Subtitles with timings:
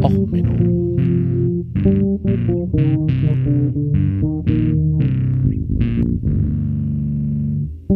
[0.00, 0.96] Och, Menno.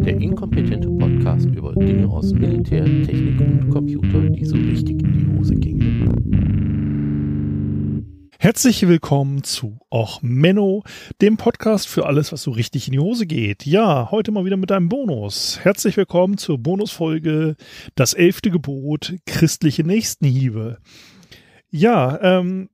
[0.05, 5.39] Der inkompetente Podcast über Dinge aus Militär, Technik und Computer, die so richtig in die
[5.39, 6.37] Hose gingen.
[8.39, 10.85] Herzlich willkommen zu Och Menno,
[11.23, 13.65] dem Podcast für alles, was so richtig in die Hose geht.
[13.65, 15.61] Ja, heute mal wieder mit einem Bonus.
[15.63, 17.57] Herzlich willkommen zur Bonusfolge
[17.95, 20.79] Das elfte Gebot, christliche Nächstenhiebe.
[21.71, 22.69] Ja, ähm,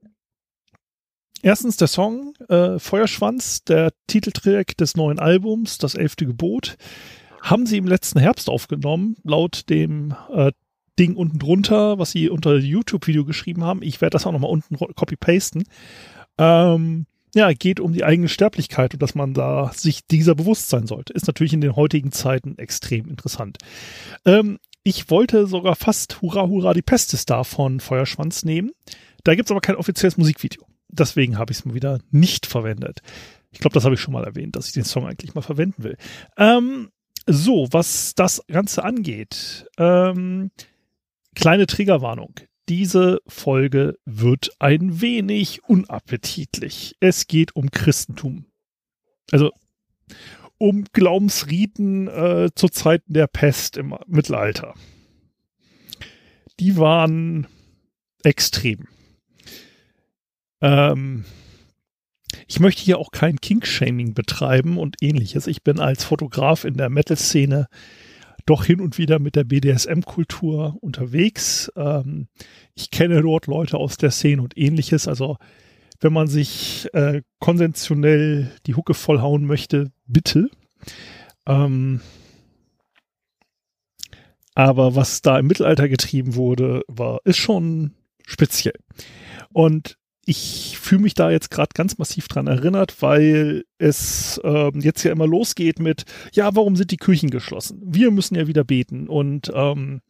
[1.43, 6.77] erstens der Song äh, Feuerschwanz, der Titeltrack des neuen Albums, Das elfte Gebot,
[7.41, 10.53] haben sie im letzten Herbst aufgenommen, laut dem äh,
[10.99, 13.83] Ding unten drunter, was sie unter YouTube-Video geschrieben haben.
[13.83, 15.65] Ich werde das auch nochmal unten copy-pasten.
[16.39, 20.87] Ähm, ja, geht um die eigene Sterblichkeit und dass man da sich dieser bewusst sein
[20.87, 21.15] sollte.
[21.15, 23.57] Ist natürlich in den heutigen Zeiten extrem interessant.
[24.27, 28.73] Ähm, ich wollte sogar fast Hurra Hurra die Pest ist da von Feuerschwanz nehmen.
[29.25, 30.67] Da gibt's aber kein offizielles Musikvideo.
[30.89, 33.01] Deswegen habe ich es mal wieder nicht verwendet.
[33.51, 35.85] Ich glaube, das habe ich schon mal erwähnt, dass ich den Song eigentlich mal verwenden
[35.85, 35.97] will.
[36.37, 36.91] Ähm,
[37.27, 39.67] so, was das Ganze angeht.
[39.79, 40.51] Ähm,
[41.35, 42.35] kleine Triggerwarnung.
[42.69, 46.97] Diese Folge wird ein wenig unappetitlich.
[47.01, 48.47] Es geht um Christentum.
[49.31, 49.51] Also
[50.63, 54.75] um Glaubensriten äh, zu Zeiten der Pest im Mittelalter.
[56.61, 57.49] Die waren
[58.23, 58.87] extrem.
[60.61, 61.25] Ähm,
[62.47, 65.49] ich möchte hier auch kein King-Shaming betreiben und ähnliches.
[65.49, 67.67] Ich bin als Fotograf in der Metal-Szene
[68.47, 71.73] doch hin und wieder mit der BDSM-Kultur unterwegs.
[71.75, 72.29] Ähm,
[72.77, 75.09] ich kenne dort Leute aus der Szene und ähnliches.
[75.09, 75.39] Also
[76.03, 80.51] wenn man sich äh, konventionell die Hucke vollhauen möchte, bitte.
[81.47, 82.01] Ähm,
[84.55, 87.93] aber was da im Mittelalter getrieben wurde, war, ist schon
[88.27, 88.75] speziell.
[89.53, 95.03] Und ich fühle mich da jetzt gerade ganz massiv dran erinnert, weil es ähm, jetzt
[95.05, 97.81] ja immer losgeht mit, ja, warum sind die Kirchen geschlossen?
[97.85, 100.01] Wir müssen ja wieder beten und ähm,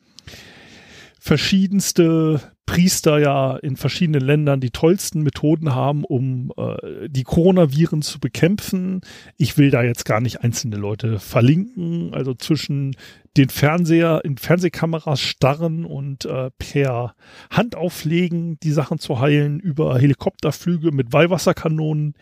[1.25, 8.19] verschiedenste Priester ja in verschiedenen Ländern die tollsten Methoden haben, um äh, die Coronaviren zu
[8.19, 9.03] bekämpfen.
[9.37, 12.97] Ich will da jetzt gar nicht einzelne Leute verlinken, also zwischen
[13.37, 17.15] den Fernseher in Fernsehkameras starren und äh, per
[17.51, 22.15] Hand auflegen, die Sachen zu heilen, über Helikopterflüge mit Weihwasserkanonen.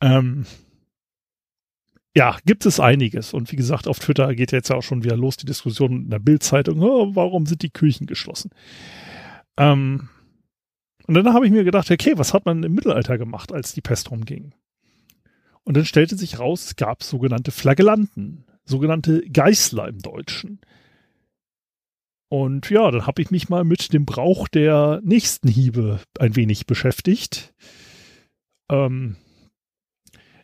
[0.00, 0.46] Ähm,
[2.14, 3.32] ja, gibt es einiges.
[3.32, 6.18] Und wie gesagt, auf Twitter geht jetzt auch schon wieder los die Diskussion in der
[6.18, 8.50] Bildzeitung, oh, warum sind die Kirchen geschlossen?
[9.56, 10.08] Ähm,
[11.06, 13.80] und dann habe ich mir gedacht, okay, was hat man im Mittelalter gemacht, als die
[13.80, 14.54] Pest rumging?
[15.64, 20.60] Und dann stellte sich raus, es gab sogenannte Flagellanten, sogenannte Geißler im Deutschen.
[22.28, 27.54] Und ja, dann habe ich mich mal mit dem Brauch der Nächstenhiebe ein wenig beschäftigt.
[28.70, 29.16] Ähm,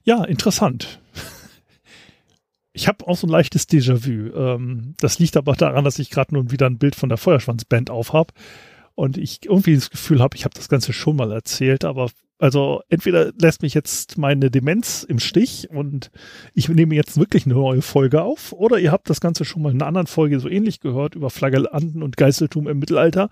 [0.04, 1.00] ja, interessant.
[2.78, 4.32] Ich habe auch so ein leichtes Déjà-vu.
[4.36, 7.90] Ähm, das liegt aber daran, dass ich gerade nun wieder ein Bild von der Feuerschwanzband
[7.90, 8.32] aufhab
[8.94, 12.82] und ich irgendwie das Gefühl habe, ich habe das Ganze schon mal erzählt, aber also
[12.88, 16.10] entweder lässt mich jetzt meine Demenz im Stich und
[16.54, 19.70] ich nehme jetzt wirklich eine neue Folge auf, oder ihr habt das Ganze schon mal
[19.70, 23.28] in einer anderen Folge so ähnlich gehört über Flagellanten und Geißeltum im Mittelalter.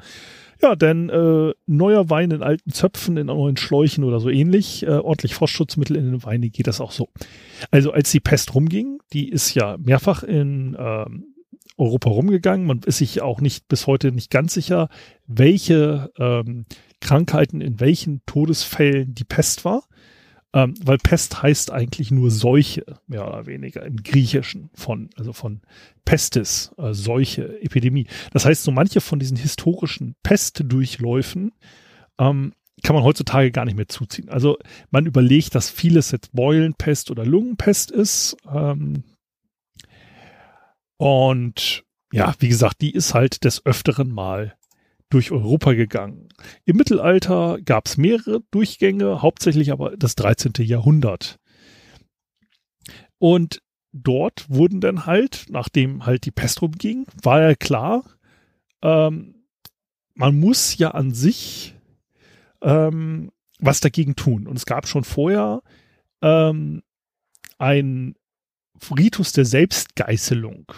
[0.63, 4.91] Ja, denn äh, neuer Wein in alten Zöpfen, in neuen Schläuchen oder so ähnlich, äh,
[4.91, 7.11] ordentlich Frostschutzmittel in den Weinen geht das auch so.
[7.71, 11.05] Also als die Pest rumging, die ist ja mehrfach in äh,
[11.77, 12.67] Europa rumgegangen.
[12.67, 14.89] Man ist sich auch nicht bis heute nicht ganz sicher,
[15.27, 16.65] welche ähm,
[17.01, 19.85] Krankheiten in welchen Todesfällen die Pest war.
[20.53, 25.61] Ähm, weil Pest heißt eigentlich nur Seuche, mehr oder weniger im Griechischen von, also von
[26.07, 28.07] Pestis, äh, Seuche, Epidemie.
[28.33, 31.53] Das heißt, so manche von diesen historischen Pestdurchläufen
[32.19, 32.53] ähm,
[32.83, 34.29] kann man heutzutage gar nicht mehr zuziehen.
[34.29, 34.59] Also
[34.91, 38.37] man überlegt, dass vieles jetzt Beulenpest oder Lungenpest ist.
[38.51, 39.05] Ähm,
[40.97, 44.57] und ja, wie gesagt, die ist halt des Öfteren mal
[45.09, 46.29] durch Europa gegangen.
[46.65, 50.53] Im Mittelalter gab es mehrere Durchgänge, hauptsächlich aber das 13.
[50.59, 51.39] Jahrhundert.
[53.19, 58.05] Und dort wurden dann halt, nachdem halt die Pest rumging, war ja klar,
[58.83, 59.47] ähm,
[60.15, 61.75] man muss ja an sich
[62.63, 64.47] ähm, was dagegen tun.
[64.47, 65.63] Und es gab schon vorher
[66.23, 66.83] ähm,
[67.59, 68.17] ein
[68.97, 70.73] Ritus der Selbstgeißelung.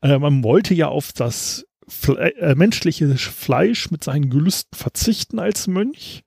[0.00, 5.66] Äh, man wollte ja auf das Fle äh, menschliche Fleisch mit seinen Gelüsten verzichten als
[5.66, 6.22] Mönch.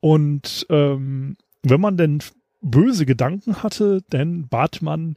[0.00, 2.22] Und ähm, wenn man denn
[2.60, 5.16] böse Gedanken hatte, dann bat man,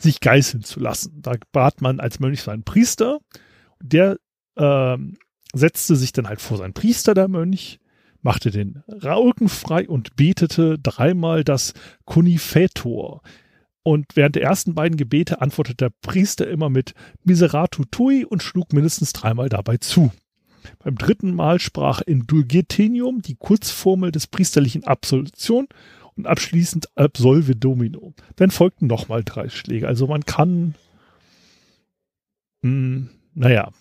[0.00, 1.20] sich geißeln zu lassen.
[1.22, 3.18] Da bat man als Mönch seinen Priester,
[3.80, 4.18] der
[4.56, 5.16] ähm,
[5.52, 7.80] setzte sich dann halt vor seinen Priester, der Mönch,
[8.22, 11.74] machte den Rauken frei und betete dreimal das
[12.04, 13.22] Kunifetor.
[13.88, 16.92] Und während der ersten beiden Gebete antwortete der Priester immer mit
[17.24, 20.12] Miseratu tui und schlug mindestens dreimal dabei zu.
[20.80, 25.68] Beim dritten Mal sprach Indulgetinium, die Kurzformel des priesterlichen Absolution
[26.16, 28.12] und abschließend Absolve Domino.
[28.36, 29.88] Dann folgten nochmal drei Schläge.
[29.88, 30.74] Also man kann,
[32.60, 33.72] mh, hm, naja,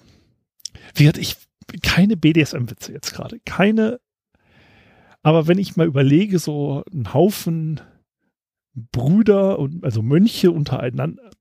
[0.97, 1.35] hatte ich
[1.81, 3.99] keine BDSM-Witze jetzt gerade, keine
[5.21, 7.81] aber wenn ich mal überlege, so ein Haufen
[8.91, 11.31] Brüder und also Mönche untereinander,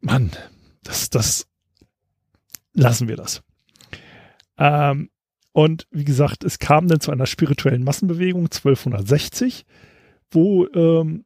[0.00, 0.30] Mann,
[0.82, 1.46] das, das
[2.72, 3.42] lassen wir das.
[4.58, 5.10] Ähm,
[5.52, 9.64] und wie gesagt, es kam dann zu einer spirituellen Massenbewegung 1260,
[10.30, 11.24] wo ähm,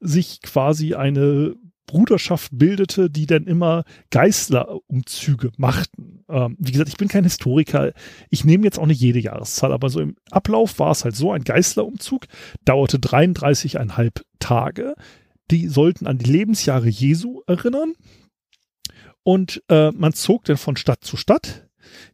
[0.00, 1.54] sich quasi eine
[1.86, 6.24] Bruderschaft bildete, die dann immer Geißlerumzüge machten.
[6.28, 7.92] Ähm, wie gesagt, ich bin kein Historiker.
[8.30, 11.32] Ich nehme jetzt auch nicht jede Jahreszahl, aber so im Ablauf war es halt so,
[11.32, 12.26] ein Geißlerumzug
[12.64, 14.94] dauerte 33,5 Tage.
[15.50, 17.92] Die sollten an die Lebensjahre Jesu erinnern.
[19.22, 21.68] Und äh, man zog dann von Stadt zu Stadt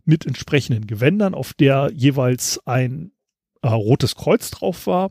[0.04, 3.12] mit entsprechenden Gewändern, auf der jeweils ein
[3.62, 5.10] äh, rotes Kreuz drauf war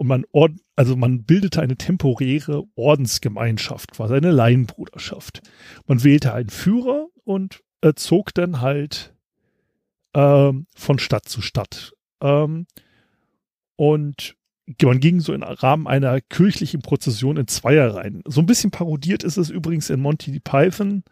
[0.00, 5.42] und man ord also man bildete eine temporäre Ordensgemeinschaft, quasi eine Laienbruderschaft.
[5.86, 9.14] Man wählte einen Führer und äh, zog dann halt
[10.14, 11.92] ähm, von Stadt zu Stadt.
[12.22, 12.66] Ähm,
[13.76, 14.36] und
[14.82, 18.22] man ging so im Rahmen einer kirchlichen Prozession in Zweierreihen.
[18.26, 21.02] So ein bisschen parodiert ist es übrigens in Monty Python,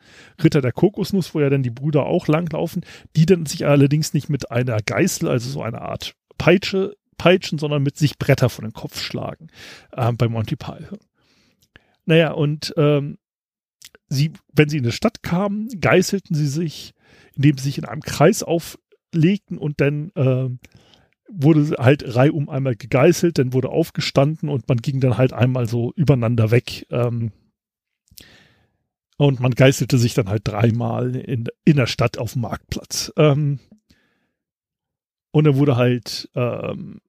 [0.43, 2.87] Ritter der Kokosnuss, wo ja dann die Brüder auch langlaufen,
[3.17, 7.82] die dann sich allerdings nicht mit einer Geißel, also so einer Art Peitsche peitschen, sondern
[7.82, 9.49] mit sich Bretter vor den Kopf schlagen
[9.93, 10.99] äh, bei Monty Python.
[12.06, 13.19] Naja, und ähm,
[14.09, 16.94] sie, wenn sie in eine Stadt kamen, geißelten sie sich,
[17.35, 20.49] indem sie sich in einem Kreis auflegten und dann äh,
[21.31, 25.93] wurde halt reihum einmal gegeißelt, dann wurde aufgestanden und man ging dann halt einmal so
[25.94, 26.87] übereinander weg.
[26.91, 27.32] Ähm,
[29.19, 33.12] und man geißelte sich dann halt dreimal in, in der Stadt auf dem Marktplatz.
[33.17, 33.59] Ähm,
[35.32, 37.00] und dann wurde halt ähm,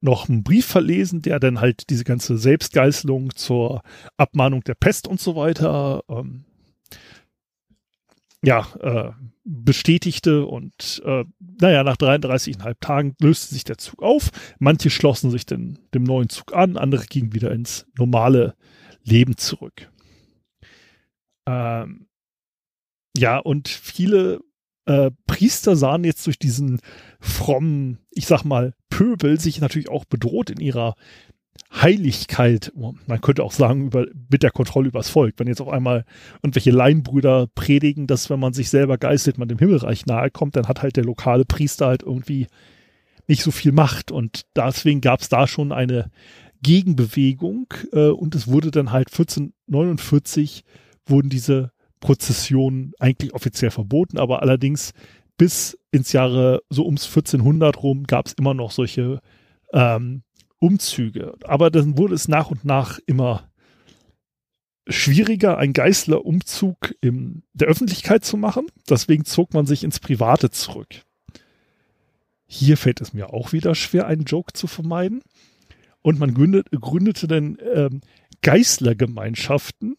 [0.00, 3.82] noch einen Brief verlesen, der dann halt diese ganze Selbstgeißelung zur
[4.16, 6.44] Abmahnung der Pest und so weiter ähm,
[8.42, 9.10] ja, äh,
[9.44, 11.24] bestätigte und äh,
[11.60, 14.30] naja, nach 33,5 Tagen löste sich der Zug auf.
[14.58, 18.54] Manche schlossen sich den, dem neuen Zug an, andere gingen wieder ins normale
[19.02, 19.90] Leben zurück.
[21.46, 22.06] Ähm,
[23.16, 24.40] ja, und viele
[24.88, 26.80] äh, Priester sahen jetzt durch diesen
[27.20, 30.94] frommen, ich sag mal, Pöbel sich natürlich auch bedroht in ihrer
[31.74, 35.34] Heiligkeit, man könnte auch sagen, über, mit der Kontrolle übers Volk.
[35.36, 36.06] Wenn jetzt auf einmal
[36.42, 40.68] irgendwelche Laienbrüder predigen, dass wenn man sich selber geistet, man dem Himmelreich nahe kommt, dann
[40.68, 42.46] hat halt der lokale Priester halt irgendwie
[43.26, 44.10] nicht so viel Macht.
[44.10, 46.10] Und deswegen gab es da schon eine
[46.62, 50.64] Gegenbewegung äh, und es wurde dann halt 1449
[51.04, 54.92] wurden diese Prozession eigentlich offiziell verboten, aber allerdings
[55.36, 59.20] bis ins Jahre so ums 1400 rum gab es immer noch solche
[59.72, 60.22] ähm,
[60.58, 61.34] Umzüge.
[61.44, 63.48] Aber dann wurde es nach und nach immer
[64.88, 68.66] schwieriger, einen Geißlerumzug in der Öffentlichkeit zu machen.
[68.88, 70.88] Deswegen zog man sich ins Private zurück.
[72.46, 75.22] Hier fällt es mir auch wieder schwer, einen Joke zu vermeiden.
[76.00, 78.00] Und man gründet, gründete dann ähm,
[78.40, 79.96] Geißlergemeinschaften,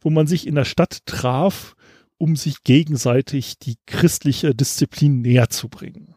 [0.00, 1.74] wo man sich in der Stadt traf,
[2.18, 6.14] um sich gegenseitig die christliche Disziplin näher zu bringen.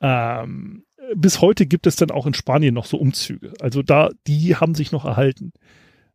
[0.00, 0.84] Ähm,
[1.14, 3.54] bis heute gibt es dann auch in Spanien noch so Umzüge.
[3.60, 5.52] Also da, die haben sich noch erhalten.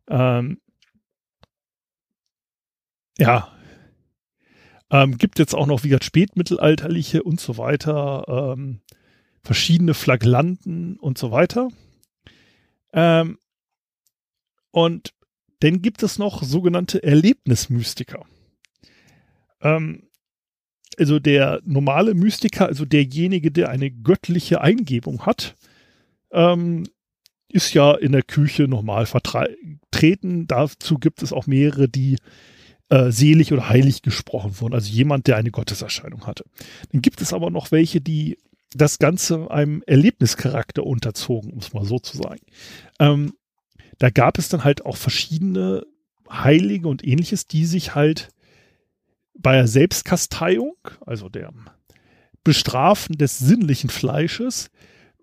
[0.08, 0.60] Ähm,
[3.18, 3.50] ja.
[4.90, 8.80] Ähm, gibt jetzt auch noch wie gesagt spätmittelalterliche und so weiter, ähm,
[9.42, 11.68] verschiedene Flaglanten und so weiter.
[12.92, 13.38] Ähm,
[14.70, 15.14] und
[15.60, 18.24] dann gibt es noch sogenannte Erlebnismystiker.
[19.60, 20.08] Ähm,
[20.98, 25.56] also der normale Mystiker, also derjenige, der eine göttliche Eingebung hat,
[26.30, 26.84] ähm,
[27.48, 30.46] ist ja in der Küche normal vertreten.
[30.46, 32.16] Dazu gibt es auch mehrere, die
[32.88, 34.74] äh, selig oder heilig gesprochen wurden.
[34.74, 36.44] Also jemand, der eine Gotteserscheinung hatte.
[36.92, 38.38] Dann gibt es aber noch welche, die
[38.74, 42.40] das Ganze einem Erlebnischarakter unterzogen, um es mal so zu sagen.
[42.98, 43.34] Ähm,
[43.98, 45.86] da gab es dann halt auch verschiedene
[46.30, 48.30] Heilige und ähnliches, die sich halt
[49.36, 51.52] bei der Selbstkasteiung, also der
[52.44, 54.70] Bestrafen des sinnlichen Fleisches,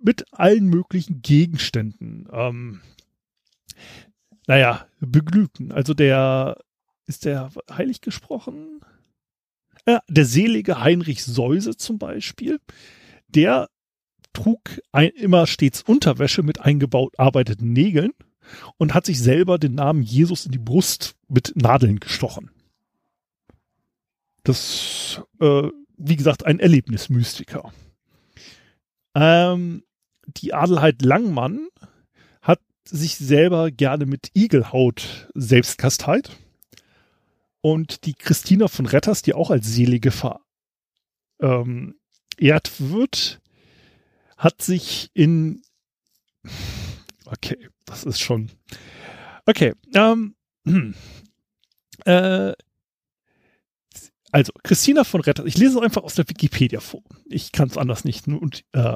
[0.01, 2.81] mit allen möglichen Gegenständen, ähm,
[4.47, 5.71] naja, begnügten.
[5.71, 6.57] Also der,
[7.05, 8.81] ist der heilig gesprochen?
[9.85, 12.59] Äh, der selige Heinrich Seuse zum Beispiel,
[13.27, 13.69] der
[14.33, 14.59] trug
[14.91, 18.11] ein, immer stets Unterwäsche mit eingebaut arbeiteten Nägeln
[18.77, 22.51] und hat sich selber den Namen Jesus in die Brust mit Nadeln gestochen.
[24.43, 27.71] Das, äh, wie gesagt, ein Erlebnismystiker.
[29.13, 29.83] Ähm,
[30.25, 31.67] die Adelheid Langmann
[32.41, 36.31] hat sich selber gerne mit Igelhaut selbst kasteit.
[37.61, 40.41] Und die Christina von Retters, die auch als Selige verehrt
[41.39, 41.95] ähm,
[42.39, 43.41] wird,
[44.37, 45.61] hat sich in
[47.25, 48.51] okay, das ist schon
[49.45, 49.73] okay.
[49.93, 50.35] Ähm,
[52.05, 52.53] äh,
[54.31, 57.03] also, Christina von Retters, ich lese es einfach aus der Wikipedia vor.
[57.25, 58.27] Ich kann es anders nicht.
[58.27, 58.95] Und, äh,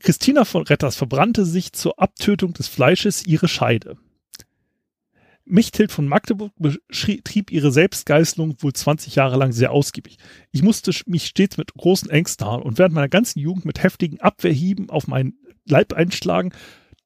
[0.00, 3.98] Christina von Retters verbrannte sich zur Abtötung des Fleisches ihre Scheide.
[5.44, 10.16] Mechthild von Magdeburg betrieb ihre Selbstgeißelung wohl 20 Jahre lang sehr ausgiebig.
[10.52, 14.90] Ich musste mich stets mit großen Ängsten und während meiner ganzen Jugend mit heftigen Abwehrhieben
[14.90, 16.52] auf meinen Leib einschlagen.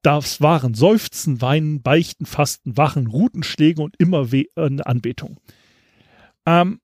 [0.04, 5.40] Das waren Seufzen, Weinen, Beichten, Fasten, Wachen, Rutenschläge und immer äh, eine Anbetung.
[6.44, 6.82] Ähm,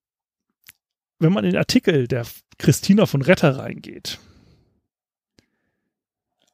[1.19, 4.19] wenn man in den Artikel der Christina von Retter reingeht,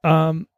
[0.02, 0.48] ähm,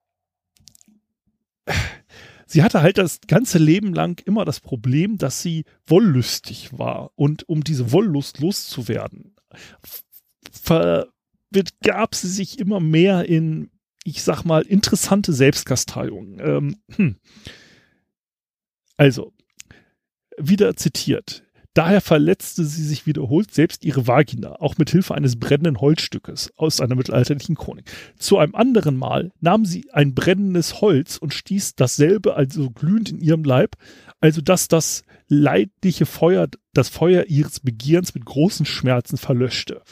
[2.46, 7.10] sie hatte halt das ganze Leben lang immer das Problem, dass sie wollüstig war.
[7.16, 9.36] Und um diese Wollust loszuwerden,
[11.82, 13.70] gab sie sich immer mehr in,
[14.04, 16.40] ich sag mal, interessante Selbstkasteiungen.
[16.40, 17.16] Ähm, hm.
[18.96, 19.32] Also,
[20.38, 21.44] wieder zitiert.
[21.78, 26.80] Daher verletzte sie sich wiederholt selbst ihre Vagina, auch mit Hilfe eines brennenden Holzstückes aus
[26.80, 27.84] einer mittelalterlichen Chronik.
[28.18, 33.20] Zu einem anderen Mal nahm sie ein brennendes Holz und stieß dasselbe also glühend in
[33.20, 33.76] ihrem Leib,
[34.20, 39.82] also dass das leidliche Feuer, das Feuer ihres Begierens mit großen Schmerzen verlöschte.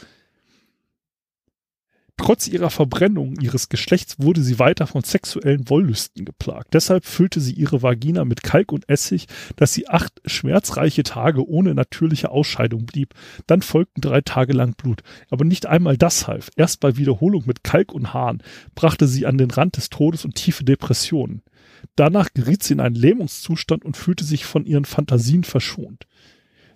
[2.18, 6.73] Trotz ihrer Verbrennung ihres Geschlechts wurde sie weiter von sexuellen Wollüsten geplagt.
[6.73, 11.75] Deshalb füllte sie ihre Vagina mit Kalk und Essig, dass sie acht schmerzreiche Tage ohne
[11.75, 13.14] natürliche Ausscheidung blieb.
[13.46, 15.02] Dann folgten drei Tage lang Blut.
[15.30, 16.50] Aber nicht einmal das half.
[16.56, 18.42] Erst bei Wiederholung mit Kalk und Hahn
[18.75, 21.42] brachte sie an den Rand des Todes und tiefe Depressionen.
[21.96, 26.06] Danach geriet sie in einen Lähmungszustand und fühlte sich von ihren Fantasien verschont.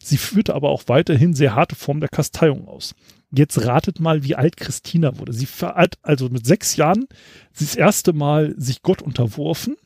[0.03, 2.95] Sie führte aber auch weiterhin sehr harte Formen der Kasteiung aus.
[3.33, 5.33] Jetzt ratet mal, wie alt Christina wurde.
[5.33, 7.07] Sie hat also mit sechs Jahren
[7.59, 9.77] das erste Mal sich Gott unterworfen.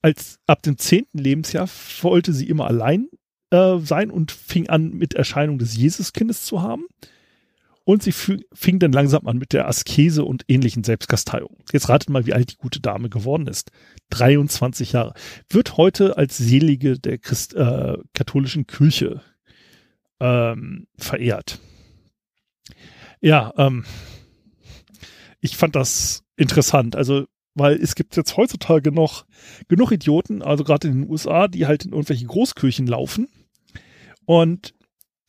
[0.00, 1.68] Als ab dem zehnten Lebensjahr
[2.00, 3.08] wollte sie immer allein
[3.50, 6.86] äh, sein und fing an, mit Erscheinung des Jesuskindes zu haben.
[7.84, 11.58] Und sie fing dann langsam an mit der Askese und ähnlichen Selbstkasteiungen.
[11.72, 13.72] Jetzt ratet mal, wie alt die gute Dame geworden ist.
[14.10, 15.14] 23 Jahre.
[15.48, 19.20] Wird heute als Selige der Christ, äh, katholischen Kirche
[20.20, 21.58] ähm, verehrt.
[23.22, 23.84] Ja, ähm,
[25.40, 26.96] ich fand das interessant.
[26.96, 29.24] Also, weil es gibt jetzt heutzutage noch
[29.68, 33.28] genug Idioten, also gerade in den USA, die halt in irgendwelche Großkirchen laufen.
[34.24, 34.74] Und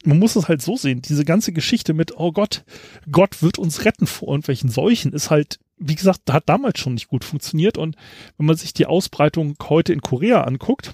[0.05, 2.65] man muss es halt so sehen, diese ganze Geschichte mit, oh Gott,
[3.11, 7.07] Gott wird uns retten vor irgendwelchen Seuchen, ist halt, wie gesagt, hat damals schon nicht
[7.07, 7.77] gut funktioniert.
[7.77, 7.95] Und
[8.37, 10.93] wenn man sich die Ausbreitung heute in Korea anguckt,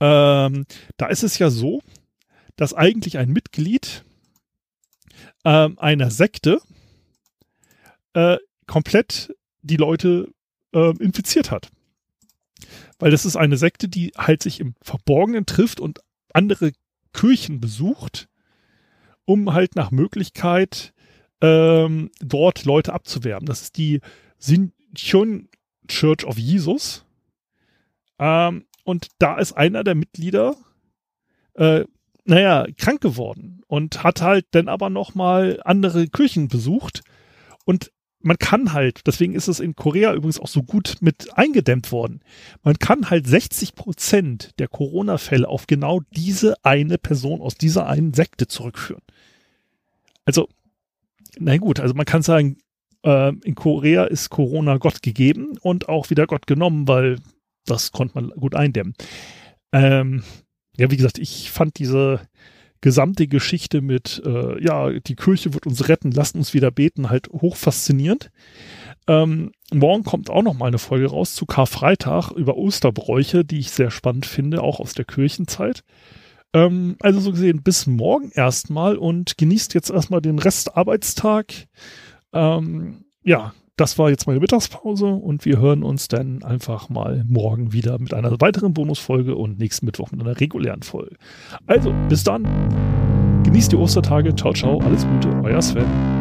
[0.00, 1.80] ähm, da ist es ja so,
[2.56, 4.04] dass eigentlich ein Mitglied
[5.44, 6.60] ähm, einer Sekte
[8.14, 10.32] äh, komplett die Leute
[10.72, 11.70] äh, infiziert hat.
[12.98, 16.00] Weil das ist eine Sekte, die halt sich im Verborgenen trifft und
[16.32, 16.72] andere
[17.12, 18.28] Kirchen besucht,
[19.24, 20.92] um halt nach Möglichkeit
[21.40, 23.46] ähm, dort Leute abzuwerben.
[23.46, 24.00] Das ist die
[24.38, 25.48] Sinchon
[25.88, 27.04] Church of Jesus.
[28.18, 30.56] Ähm, und da ist einer der Mitglieder
[31.54, 31.84] äh,
[32.24, 37.02] naja, krank geworden und hat halt dann aber nochmal andere Kirchen besucht
[37.64, 37.90] und
[38.20, 42.20] man kann halt, deswegen ist es in Korea übrigens auch so gut mit eingedämmt worden,
[42.62, 48.14] man kann halt 60 Prozent der Corona-Fälle auf genau diese eine Person aus dieser einen
[48.14, 49.02] Sekte zurückführen.
[50.24, 50.48] Also,
[51.40, 52.58] na gut, also man kann sagen,
[53.04, 57.18] äh, in Korea ist Corona Gott gegeben und auch wieder Gott genommen, weil
[57.66, 58.94] das konnte man gut eindämmen.
[59.72, 60.22] Ähm,
[60.76, 62.20] ja, wie gesagt, ich fand diese
[62.84, 67.30] gesamte Geschichte mit, äh, ja, die Kirche wird uns retten, lasst uns wieder beten, halt
[67.30, 68.30] hoch faszinierend.
[69.08, 73.70] Ähm, morgen kommt auch noch mal eine Folge raus zu Karfreitag über Osterbräuche, die ich
[73.70, 75.82] sehr spannend finde, auch aus der Kirchenzeit.
[76.52, 81.54] Ähm, also so gesehen, bis morgen erstmal und genießt jetzt erstmal den Restarbeitstag.
[82.34, 87.72] Ähm, ja, das war jetzt meine Mittagspause und wir hören uns dann einfach mal morgen
[87.72, 91.16] wieder mit einer weiteren Bonusfolge und nächsten Mittwoch mit einer regulären Folge.
[91.66, 92.44] Also, bis dann.
[93.42, 94.34] Genießt die Ostertage.
[94.34, 94.78] Ciao, ciao.
[94.80, 95.28] Alles Gute.
[95.42, 96.13] Euer Sven.